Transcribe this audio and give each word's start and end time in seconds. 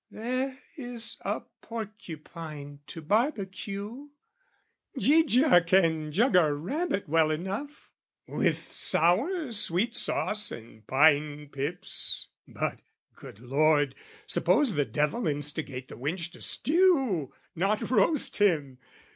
(There 0.09 0.57
is 0.77 1.17
a 1.21 1.41
porcupine 1.61 2.79
to 2.87 3.03
barbacue; 3.03 4.07
Gigia 4.97 5.61
can 5.61 6.11
jug 6.11 6.35
a 6.35 6.51
rabbit 6.51 7.07
well 7.07 7.29
enough, 7.29 7.91
With 8.27 8.57
sour 8.57 9.51
sweet 9.51 9.95
sauce 9.95 10.51
and 10.51 10.87
pine 10.87 11.49
pips; 11.49 12.29
but, 12.47 12.79
good 13.13 13.41
Lord, 13.41 13.93
Suppose 14.25 14.73
the 14.73 14.85
devil 14.85 15.27
instigate 15.27 15.87
the 15.89 15.97
wench 15.99 16.31
To 16.31 16.41
stew, 16.41 17.31
not 17.55 17.91
roast 17.91 18.37
him? 18.37 18.79